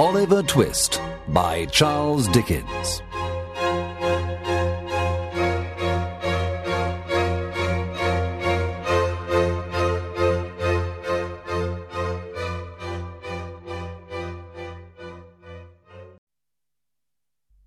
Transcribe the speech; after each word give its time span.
Oliver 0.00 0.42
Twist 0.42 0.98
by 1.28 1.66
Charles 1.66 2.26
Dickens. 2.28 3.02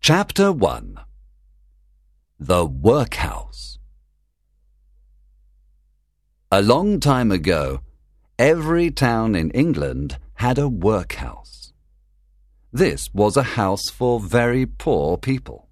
Chapter 0.00 0.52
1 0.52 1.00
The 2.38 2.64
Workhouse 2.64 3.80
A 6.52 6.62
long 6.62 7.00
time 7.00 7.32
ago, 7.32 7.80
every 8.38 8.92
town 8.92 9.34
in 9.34 9.50
England 9.50 10.18
had 10.34 10.58
a 10.58 10.68
workhouse. 10.68 11.59
This 12.72 13.12
was 13.12 13.36
a 13.36 13.42
house 13.42 13.90
for 13.90 14.20
very 14.20 14.64
poor 14.64 15.16
people. 15.16 15.68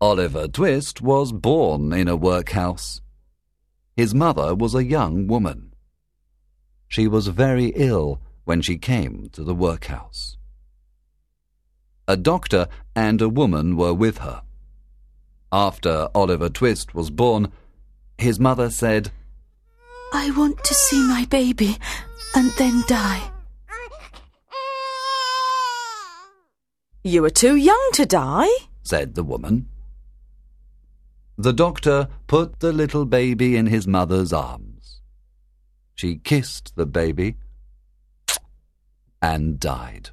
Oliver 0.00 0.48
Twist 0.48 1.00
was 1.00 1.32
born 1.32 1.92
in 1.92 2.08
a 2.08 2.16
workhouse. 2.16 3.00
His 3.96 4.14
mother 4.14 4.54
was 4.54 4.74
a 4.74 4.84
young 4.84 5.26
woman. 5.26 5.72
She 6.88 7.06
was 7.06 7.28
very 7.28 7.66
ill 7.76 8.20
when 8.44 8.62
she 8.62 8.78
came 8.78 9.28
to 9.32 9.44
the 9.44 9.54
workhouse. 9.54 10.36
A 12.08 12.16
doctor 12.16 12.66
and 12.94 13.22
a 13.22 13.28
woman 13.28 13.76
were 13.76 13.94
with 13.94 14.18
her. 14.18 14.42
After 15.52 16.08
Oliver 16.14 16.48
Twist 16.48 16.94
was 16.94 17.10
born, 17.10 17.52
his 18.18 18.40
mother 18.40 18.70
said, 18.70 19.12
I 20.12 20.30
want 20.32 20.62
to 20.64 20.74
see 20.74 21.02
my 21.02 21.26
baby 21.30 21.78
and 22.34 22.50
then 22.58 22.82
die. 22.86 23.30
You 27.06 27.24
are 27.24 27.30
too 27.30 27.54
young 27.54 27.90
to 27.92 28.04
die, 28.04 28.50
said 28.82 29.14
the 29.14 29.22
woman. 29.22 29.68
The 31.38 31.52
doctor 31.52 32.08
put 32.26 32.58
the 32.58 32.72
little 32.72 33.04
baby 33.04 33.54
in 33.54 33.66
his 33.66 33.86
mother's 33.86 34.32
arms. 34.32 35.02
She 35.94 36.16
kissed 36.16 36.74
the 36.74 36.84
baby 36.84 37.36
and 39.22 39.60
died. 39.60 40.10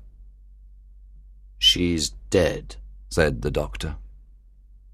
She's 1.57 2.11
dead, 2.29 2.75
said 3.09 3.41
the 3.41 3.49
doctor. 3.49 3.95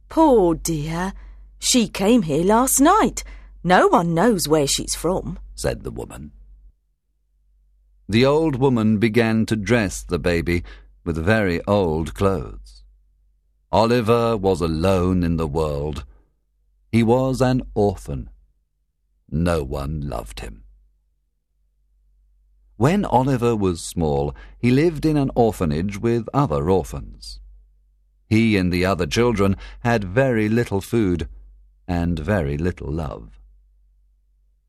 Poor 0.07 0.55
dear. 0.55 1.11
She 1.59 1.89
came 1.89 2.21
here 2.21 2.45
last 2.45 2.79
night. 2.79 3.25
No 3.61 3.89
one 3.89 4.13
knows 4.13 4.47
where 4.47 4.67
she's 4.67 4.95
from, 4.95 5.37
said 5.53 5.83
the 5.83 5.91
woman. 5.91 6.31
The 8.07 8.25
old 8.25 8.55
woman 8.55 8.99
began 8.99 9.45
to 9.47 9.57
dress 9.57 10.01
the 10.01 10.17
baby 10.17 10.63
with 11.03 11.17
very 11.17 11.61
old 11.65 12.13
clothes. 12.13 12.83
Oliver 13.71 14.35
was 14.35 14.61
alone 14.61 15.23
in 15.23 15.37
the 15.37 15.47
world. 15.47 16.05
He 16.91 17.03
was 17.03 17.41
an 17.41 17.61
orphan. 17.73 18.29
No 19.29 19.63
one 19.63 20.01
loved 20.01 20.39
him. 20.39 20.63
When 22.77 23.05
Oliver 23.05 23.55
was 23.55 23.81
small, 23.81 24.33
he 24.57 24.71
lived 24.71 25.05
in 25.05 25.17
an 25.17 25.31
orphanage 25.35 25.99
with 25.99 26.29
other 26.33 26.69
orphans. 26.69 27.39
He 28.27 28.57
and 28.57 28.71
the 28.71 28.85
other 28.85 29.05
children 29.05 29.55
had 29.81 30.03
very 30.03 30.47
little 30.47 30.81
food 30.81 31.27
and 31.87 32.17
very 32.17 32.57
little 32.57 32.91
love. 32.91 33.39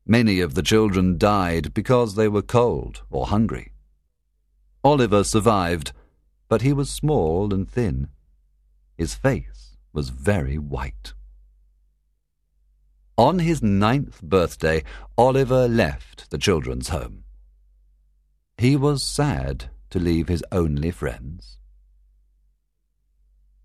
Many 0.05 0.41
of 0.41 0.55
the 0.55 0.63
children 0.63 1.17
died 1.17 1.73
because 1.73 2.15
they 2.15 2.27
were 2.27 2.41
cold 2.41 3.03
or 3.09 3.27
hungry. 3.27 3.71
Oliver 4.83 5.23
survived 5.23 5.93
but 6.51 6.63
he 6.63 6.73
was 6.73 6.89
small 6.89 7.53
and 7.53 7.71
thin. 7.71 8.09
His 8.97 9.15
face 9.15 9.77
was 9.93 10.09
very 10.09 10.57
white. 10.57 11.13
On 13.17 13.39
his 13.39 13.63
ninth 13.63 14.21
birthday, 14.21 14.83
Oliver 15.17 15.69
left 15.69 16.29
the 16.29 16.37
children's 16.37 16.89
home. 16.89 17.23
He 18.57 18.75
was 18.75 19.01
sad 19.01 19.69
to 19.91 19.99
leave 19.99 20.27
his 20.27 20.43
only 20.51 20.91
friends. 20.91 21.57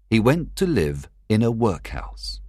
He 0.09 0.21
went 0.21 0.55
to 0.55 0.65
live 0.65 1.09
in 1.29 1.43
a 1.43 1.51
workhouse. 1.51 2.41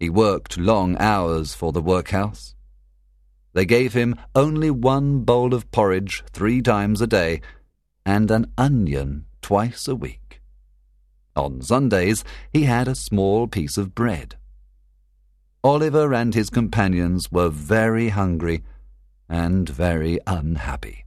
He 0.00 0.10
worked 0.10 0.58
long 0.58 0.96
hours 0.98 1.54
for 1.54 1.70
the 1.70 1.80
workhouse. 1.80 2.56
They 3.52 3.66
gave 3.66 3.92
him 3.92 4.16
only 4.34 4.72
one 4.72 5.20
bowl 5.20 5.54
of 5.54 5.70
porridge 5.70 6.24
three 6.32 6.60
times 6.60 7.00
a 7.00 7.06
day 7.06 7.40
and 8.04 8.32
an 8.32 8.52
onion 8.58 9.26
twice 9.44 9.86
a 9.86 9.94
week. 9.94 10.40
On 11.36 11.60
Sundays, 11.60 12.24
he 12.50 12.62
had 12.62 12.88
a 12.88 12.94
small 12.94 13.46
piece 13.46 13.76
of 13.76 13.94
bread. 13.94 14.36
Oliver 15.62 16.14
and 16.14 16.34
his 16.34 16.48
companions 16.48 17.30
were 17.30 17.50
very 17.50 18.08
hungry 18.08 18.62
and 19.28 19.68
very 19.68 20.18
unhappy. 20.26 21.04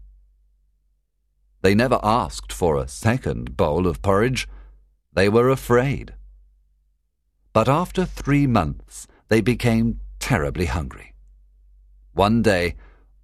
They 1.64 1.74
never 1.74 2.00
asked 2.04 2.54
for 2.54 2.78
a 2.78 2.88
second 2.88 3.58
bowl 3.58 3.88
of 3.88 4.04
porridge. 4.04 4.48
They 5.12 5.30
were 5.30 5.50
afraid. 5.50 6.14
But 7.54 7.68
after 7.68 8.06
three 8.06 8.46
months, 8.46 9.08
they 9.30 9.42
became 9.42 10.00
terribly 10.20 10.66
hungry. 10.66 11.16
One 12.14 12.44
day, 12.44 12.76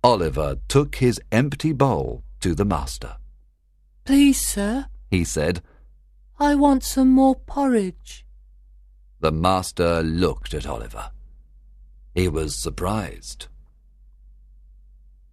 Oliver 0.04 0.58
took 0.68 0.96
his 0.96 1.22
empty 1.32 1.72
bowl 1.72 2.24
to 2.40 2.56
the 2.56 2.66
master. 2.66 3.18
Please, 4.06 4.44
sir, 4.44 4.88
he 5.14 5.24
said. 5.24 5.62
I 6.40 6.56
want 6.56 6.84
some 6.84 7.10
more 7.12 7.36
porridge. 7.36 8.26
The 9.20 9.32
master 9.32 10.02
looked 10.02 10.56
at 10.56 10.66
Oliver. 10.66 11.12
He 12.16 12.28
was 12.28 12.56
surprised. 12.56 13.46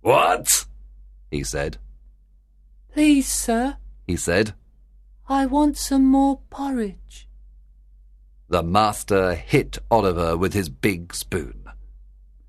What? 0.03 0.67
he 1.31 1.43
said. 1.43 1.79
Please, 2.93 3.27
sir, 3.27 3.79
he 4.07 4.17
said. 4.17 4.53
I 5.31 5.47
want 5.47 5.79
some 5.79 6.05
more 6.05 6.41
porridge. 6.51 7.27
The 8.51 8.63
master 8.63 9.35
hit 9.35 9.79
Oliver 9.91 10.37
with 10.37 10.53
his 10.53 10.69
big 10.69 11.15
spoon. 11.15 11.65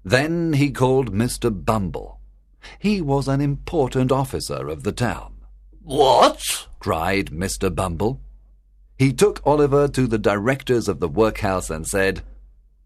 Then 0.03 0.51
he 0.51 0.69
called 0.69 1.13
Mr. 1.13 1.49
Bumble. 1.49 2.19
He 2.77 2.99
was 2.99 3.29
an 3.29 3.39
important 3.39 4.11
officer 4.11 4.67
of 4.67 4.83
the 4.83 4.91
town. 4.91 5.35
What? 5.81 6.67
Cried 6.81 7.27
Mr. 7.27 7.73
Bumble. 7.73 8.19
He 8.97 9.13
took 9.13 9.39
Oliver 9.45 9.87
to 9.89 10.07
the 10.07 10.17
directors 10.17 10.87
of 10.87 10.99
the 10.99 11.07
workhouse 11.07 11.69
and 11.69 11.87
said, 11.87 12.23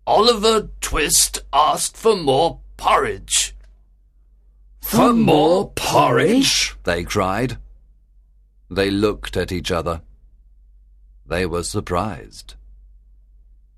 Oliver 0.06 0.69
Twist 0.81 1.44
asked 1.53 1.95
for 1.95 2.17
more 2.17 2.59
porridge. 2.75 3.56
For 4.81 5.13
more 5.13 5.72
porridge? 5.72 6.75
they 6.83 7.06
cried. 7.06 7.57
They 8.69 8.91
looked 8.91 9.38
at 9.38 9.53
each 9.53 9.72
other. 9.72 10.01
They 11.25 11.45
were 11.45 11.63
surprised. 11.63 12.56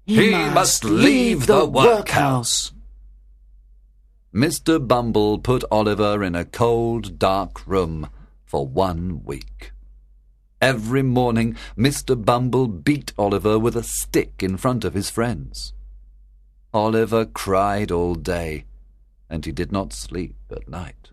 He, 0.04 0.16
he 0.16 0.32
must 0.32 0.84
leave 0.84 1.46
the 1.46 1.66
workhouse. 1.66 2.72
Mr. 4.34 4.86
Bumble 4.86 5.38
put 5.38 5.64
Oliver 5.70 6.24
in 6.24 6.34
a 6.34 6.44
cold, 6.44 7.20
dark 7.20 7.68
room 7.68 8.10
for 8.46 8.66
one 8.66 9.24
week. 9.24 9.74
Every 10.62 11.04
morning, 11.04 11.56
Mr. 11.78 12.16
Bumble 12.24 12.68
beat 12.68 13.14
Oliver 13.18 13.60
with 13.60 13.76
a 13.76 13.84
stick 13.84 14.42
in 14.42 14.58
front 14.58 14.84
of 14.84 14.96
his 14.96 15.10
friends. 15.10 15.74
Oliver 16.74 17.26
cried 17.26 17.92
all 17.92 18.16
day, 18.16 18.66
and 19.30 19.46
he 19.46 19.52
did 19.52 19.72
not 19.72 19.94
sleep 19.94 20.36
at 20.52 20.68
night. 20.68 21.12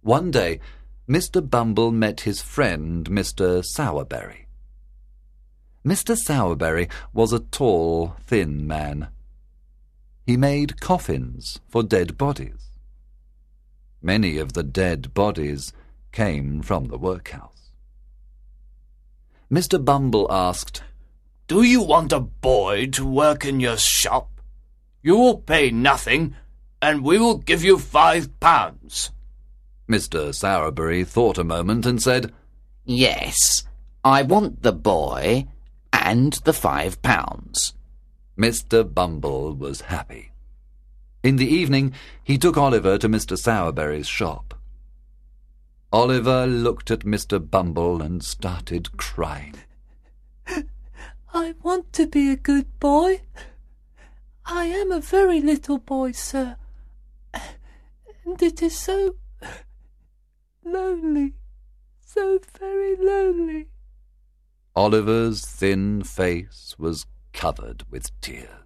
One 0.00 0.30
day, 0.30 0.60
Mr. 1.08 1.48
Bumble 1.48 1.90
met 1.90 2.22
his 2.22 2.40
friend, 2.40 3.08
Mr. 3.10 3.62
Sowerberry. 3.76 4.46
Mr. 5.84 6.16
Sowerberry 6.16 6.90
was 7.12 7.34
a 7.34 7.40
tall, 7.40 8.16
thin 8.26 8.66
man. 8.66 9.08
He 10.24 10.38
made 10.38 10.80
coffins 10.80 11.60
for 11.68 11.82
dead 11.82 12.16
bodies. 12.16 12.70
Many 14.00 14.38
of 14.38 14.54
the 14.54 14.62
dead 14.62 15.12
bodies 15.12 15.74
came 16.14 16.62
from 16.62 16.86
the 16.86 16.96
workhouse. 16.96 17.72
Mr. 19.50 19.84
Bumble 19.84 20.28
asked, 20.30 20.82
Do 21.48 21.62
you 21.62 21.82
want 21.82 22.12
a 22.12 22.20
boy 22.20 22.86
to 22.92 23.04
work 23.04 23.44
in 23.44 23.58
your 23.58 23.76
shop? 23.76 24.30
You 25.02 25.16
will 25.16 25.38
pay 25.38 25.70
nothing, 25.70 26.36
and 26.80 27.04
we 27.04 27.18
will 27.18 27.38
give 27.38 27.64
you 27.64 27.78
five 27.78 28.40
pounds. 28.40 29.10
Mr. 29.88 30.32
Sowerberry 30.32 31.04
thought 31.06 31.36
a 31.36 31.44
moment 31.44 31.84
and 31.84 32.00
said, 32.00 32.32
Yes, 32.84 33.64
I 34.04 34.22
want 34.22 34.62
the 34.62 34.72
boy 34.72 35.48
and 35.92 36.34
the 36.44 36.52
five 36.52 37.02
pounds. 37.02 37.74
Mr. 38.38 38.82
Bumble 38.82 39.54
was 39.54 39.82
happy. 39.82 40.30
In 41.24 41.36
the 41.36 41.46
evening, 41.46 41.92
he 42.22 42.38
took 42.38 42.56
Oliver 42.56 42.98
to 42.98 43.08
Mr. 43.08 43.36
Sowerberry's 43.36 44.06
shop. 44.06 44.53
Oliver 45.94 46.44
looked 46.48 46.90
at 46.90 47.06
Mr. 47.06 47.38
Bumble 47.38 48.02
and 48.02 48.20
started 48.20 48.96
crying. 48.96 49.54
I 51.32 51.54
want 51.62 51.92
to 51.92 52.08
be 52.08 52.32
a 52.32 52.36
good 52.36 52.80
boy. 52.80 53.20
I 54.44 54.64
am 54.64 54.90
a 54.90 54.98
very 54.98 55.40
little 55.40 55.78
boy, 55.78 56.10
sir. 56.10 56.56
And 57.32 58.42
it 58.42 58.60
is 58.60 58.76
so 58.76 59.14
lonely, 60.64 61.34
so 62.00 62.40
very 62.58 62.96
lonely. 62.96 63.68
Oliver's 64.74 65.46
thin 65.46 66.02
face 66.02 66.74
was 66.76 67.06
covered 67.32 67.84
with 67.88 68.10
tears. 68.20 68.63